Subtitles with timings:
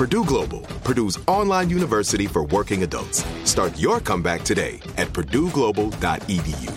[0.00, 3.22] Purdue Global, Purdue's online university for working adults.
[3.44, 6.72] Start your comeback today at purdueglobal.edu.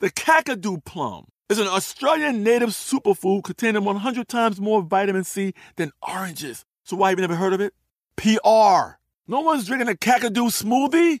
[0.00, 5.92] The Kakadu plum is an Australian native superfood containing 100 times more vitamin C than
[6.02, 6.64] oranges.
[6.82, 7.72] So why have you never heard of it?
[8.16, 8.98] PR.
[9.28, 11.20] No one's drinking a Kakadu smoothie?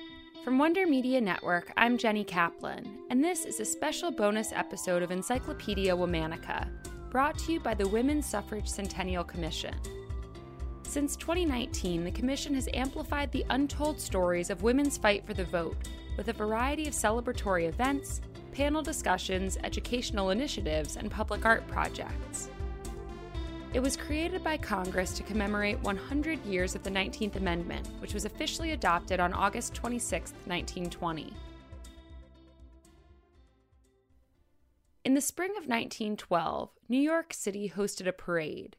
[0.43, 5.11] From Wonder Media Network, I'm Jenny Kaplan, and this is a special bonus episode of
[5.11, 6.67] Encyclopedia Womanica,
[7.11, 9.75] brought to you by the Women's Suffrage Centennial Commission.
[10.81, 15.77] Since 2019, the Commission has amplified the untold stories of women's fight for the vote
[16.17, 18.19] with a variety of celebratory events,
[18.51, 22.49] panel discussions, educational initiatives, and public art projects.
[23.73, 28.25] It was created by Congress to commemorate 100 years of the 19th Amendment, which was
[28.25, 31.33] officially adopted on August 26, 1920.
[35.05, 38.75] In the spring of 1912, New York City hosted a parade.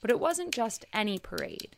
[0.00, 1.74] But it wasn't just any parade.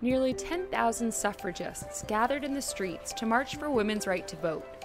[0.00, 4.84] Nearly 10,000 suffragists gathered in the streets to march for women's right to vote.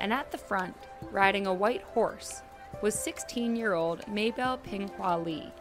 [0.00, 0.74] And at the front,
[1.10, 2.42] riding a white horse,
[2.82, 5.52] was 16 year old Mabel Pinghua Lee.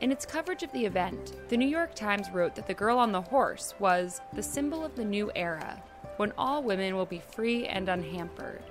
[0.00, 3.12] In its coverage of the event, the New York Times wrote that the girl on
[3.12, 5.82] the horse was the symbol of the new era,
[6.16, 8.62] when all women will be free and unhampered.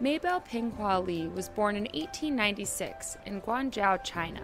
[0.00, 4.42] Mabel Pinghua Lee was born in 1896 in Guangzhou, China.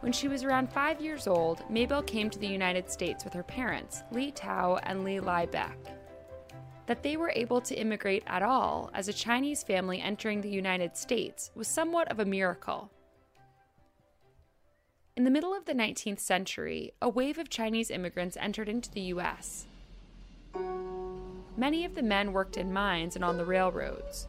[0.00, 3.42] When she was around five years old, Mabel came to the United States with her
[3.42, 5.76] parents, Li Tao and Li Lai Beck.
[6.86, 10.96] That they were able to immigrate at all as a Chinese family entering the United
[10.96, 12.90] States was somewhat of a miracle.
[15.16, 19.00] In the middle of the 19th century, a wave of Chinese immigrants entered into the
[19.12, 19.66] U.S.
[21.56, 24.26] Many of the men worked in mines and on the railroads,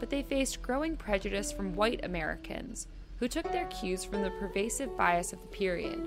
[0.00, 4.96] but they faced growing prejudice from white Americans who took their cues from the pervasive
[4.96, 6.04] bias of the period.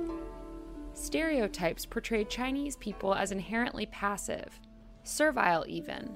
[0.94, 4.60] Stereotypes portrayed Chinese people as inherently passive,
[5.04, 6.16] servile even,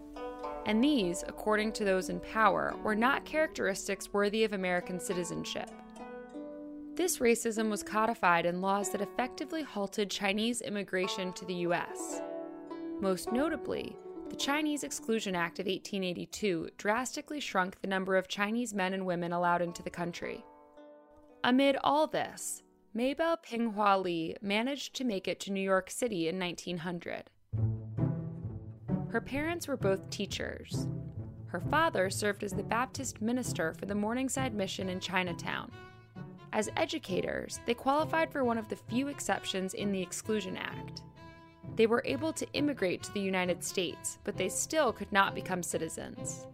[0.65, 5.69] and these, according to those in power, were not characteristics worthy of American citizenship.
[6.95, 12.21] This racism was codified in laws that effectively halted Chinese immigration to the U.S.
[13.01, 13.97] Most notably,
[14.29, 19.33] the Chinese Exclusion Act of 1882 drastically shrunk the number of Chinese men and women
[19.33, 20.45] allowed into the country.
[21.43, 26.39] Amid all this, Mabel Pinghua Lee managed to make it to New York City in
[26.39, 27.29] 1900.
[29.13, 30.87] Her parents were both teachers.
[31.45, 35.71] Her father served as the Baptist minister for the Morning Star Mission in Chinatown.
[36.51, 41.03] As educators, they qualified for one of the few exceptions in the Exclusion Act.
[41.75, 45.61] They were able to immigrate to the United States, but they still could not become
[45.61, 46.47] citizens.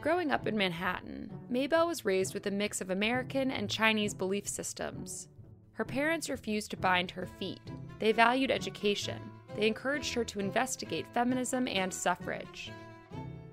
[0.00, 4.48] Growing up in Manhattan, Mabel was raised with a mix of American and Chinese belief
[4.48, 5.28] systems.
[5.74, 7.60] Her parents refused to bind her feet.
[8.00, 9.20] They valued education.
[9.56, 12.72] They encouraged her to investigate feminism and suffrage.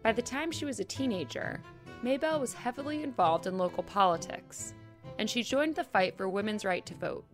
[0.03, 1.61] By the time she was a teenager,
[2.01, 4.73] Mabel was heavily involved in local politics
[5.19, 7.25] and she joined the fight for women's right to vote.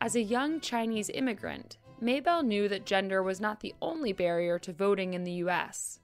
[0.00, 4.72] As a young Chinese immigrant, Mabel knew that gender was not the only barrier to
[4.72, 6.00] voting in the U.S.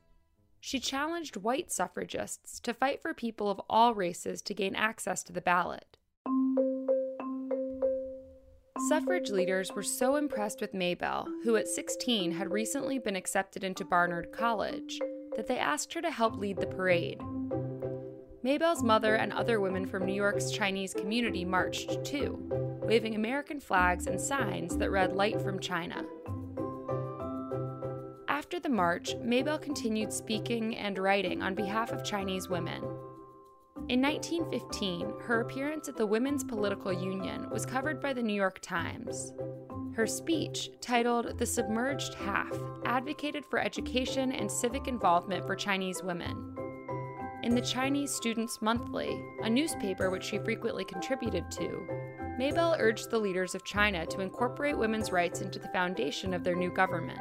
[0.61, 5.33] She challenged white suffragists to fight for people of all races to gain access to
[5.33, 5.92] the ballot.
[8.89, 13.85] Suffrage leaders were so impressed with Mabel, who at 16 had recently been accepted into
[13.85, 14.99] Barnard College,
[15.37, 17.21] that they asked her to help lead the parade.
[18.43, 22.37] Mabel's mother and other women from New York's Chinese community marched too,
[22.83, 26.05] waving American flags and signs that read Light from China.
[28.27, 32.83] After the march, Mabel continued speaking and writing on behalf of Chinese women.
[33.93, 38.59] In 1915, her appearance at the Women's Political Union was covered by the New York
[38.63, 39.35] Times.
[39.95, 46.57] Her speech, titled The Submerged Half, advocated for education and civic involvement for Chinese women.
[47.43, 51.87] In the Chinese Students Monthly, a newspaper which she frequently contributed to,
[52.39, 56.57] Mabel urged the leaders of China to incorporate women's rights into the foundation of their
[56.57, 57.21] new government.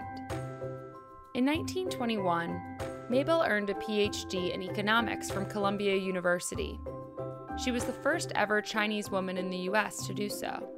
[1.33, 2.70] In 1921,
[3.11, 6.79] Mabel earned a PhD in economics from Columbia University.
[7.61, 10.69] She was the first ever Chinese woman in the US to do so.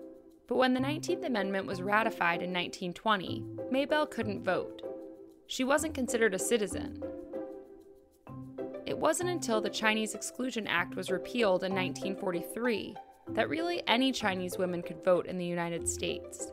[0.48, 4.82] But when the 19th Amendment was ratified in 1920, Mabel couldn't vote.
[5.46, 7.04] She wasn't considered a citizen.
[8.88, 12.96] It wasn't until the Chinese Exclusion Act was repealed in 1943
[13.34, 16.52] that really any Chinese women could vote in the United States.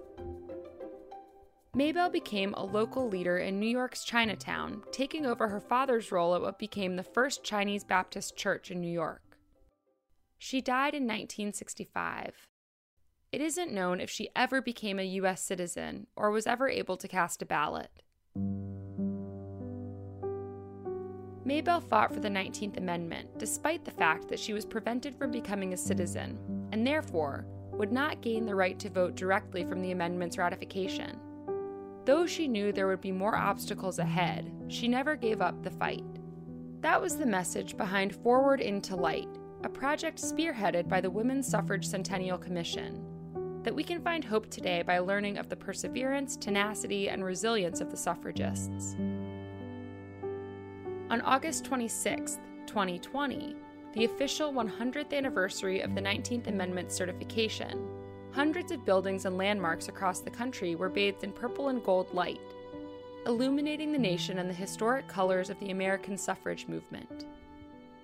[1.72, 6.42] Mabel became a local leader in New York's Chinatown, taking over her father's role at
[6.42, 9.22] what became the first Chinese Baptist church in New York.
[10.36, 12.48] She died in 1965.
[13.30, 15.42] It isn't known if she ever became a U.S.
[15.42, 18.02] citizen or was ever able to cast a ballot.
[21.44, 25.72] Mabel fought for the 19th Amendment despite the fact that she was prevented from becoming
[25.72, 26.36] a citizen
[26.72, 31.19] and therefore would not gain the right to vote directly from the amendment's ratification.
[32.04, 36.04] Though she knew there would be more obstacles ahead, she never gave up the fight.
[36.80, 39.28] That was the message behind Forward into Light,
[39.64, 43.04] a project spearheaded by the Women's Suffrage Centennial Commission.
[43.62, 47.90] That we can find hope today by learning of the perseverance, tenacity, and resilience of
[47.90, 48.96] the suffragists.
[51.10, 53.56] On August 26, 2020,
[53.92, 57.89] the official 100th anniversary of the 19th Amendment certification,
[58.32, 62.40] hundreds of buildings and landmarks across the country were bathed in purple and gold light,
[63.26, 67.26] illuminating the nation in the historic colors of the American suffrage movement.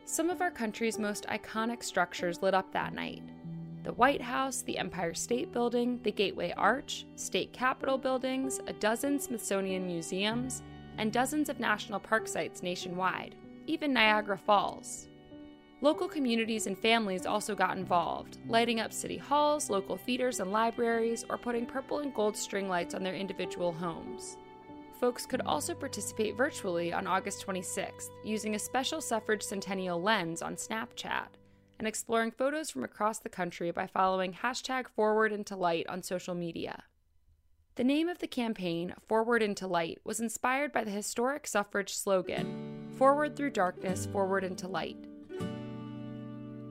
[0.05, 3.23] Some of our country's most iconic structures lit up that night
[3.83, 9.21] the White House, the Empire State Building, the Gateway Arch, state capitol buildings, a dozen
[9.21, 10.65] Smithsonian museums,
[10.99, 13.37] and dozens of national park sites nationwide,
[13.69, 15.07] even Niagara Falls.
[15.83, 21.25] Local communities and families also got involved, lighting up city halls, local theaters and libraries,
[21.29, 24.39] or putting purple and gold string lights on their individual homes.
[24.99, 30.57] Folks could also participate virtually on August 26th using a special suffrage centennial lens on
[30.57, 31.29] Snapchat
[31.79, 36.35] and exploring photos from across the country by following hashtag Forward into Light on social
[36.35, 36.85] media.
[37.75, 42.89] The name of the campaign, Forward into Light, was inspired by the historic suffrage slogan
[42.97, 44.97] Forward through darkness, forward into light.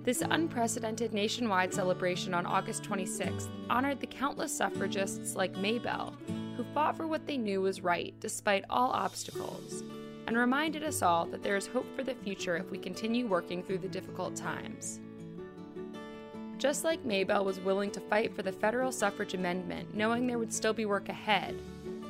[0.06, 6.16] This unprecedented nationwide celebration on August 26th honored the countless suffragists like Mabel
[6.56, 9.84] who fought for what they knew was right despite all obstacles,
[10.28, 13.64] and reminded us all that there is hope for the future if we continue working
[13.64, 15.00] through the difficult times.
[16.58, 20.54] Just like Mabel was willing to fight for the federal suffrage amendment, knowing there would
[20.54, 21.60] still be work ahead,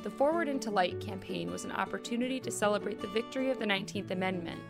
[0.04, 4.12] the Forward into Light campaign was an opportunity to celebrate the victory of the 19th
[4.12, 4.60] Amendment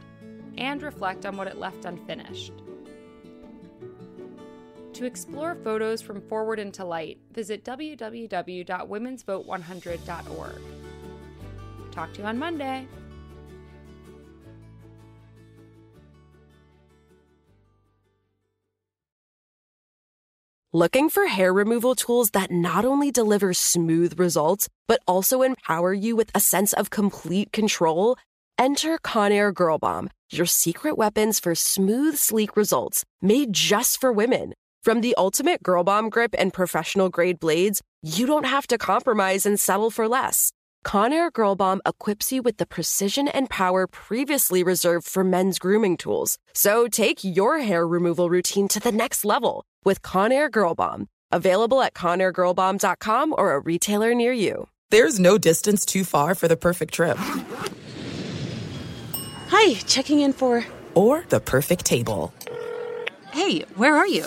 [0.57, 2.53] and reflect on what it left unfinished.
[4.97, 10.63] To explore photos from Forward into Light, visit www.womensvote100.org.
[11.93, 12.89] Talk to you on Monday.
[20.73, 26.17] Looking for hair removal tools that not only deliver smooth results, but also empower you
[26.17, 28.17] with a sense of complete control?
[28.57, 34.55] Enter Conair Girl Bomb, your secret weapons for smooth, sleek results made just for women.
[34.87, 39.45] From the ultimate Girl Bomb grip and professional grade blades, you don't have to compromise
[39.45, 40.53] and settle for less.
[40.85, 45.97] Conair Girl Bomb equips you with the precision and power previously reserved for men's grooming
[45.97, 46.39] tools.
[46.55, 51.09] So take your hair removal routine to the next level with Conair Girl Bomb.
[51.33, 54.69] Available at ConairGirlBomb.com or a retailer near you.
[54.93, 57.17] There's no distance too far for the perfect trip.
[59.49, 60.65] Hi, checking in for.
[60.95, 62.33] Or the perfect table.
[63.33, 64.27] Hey, where are you?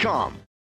[0.01, 0.50] Indeed.com.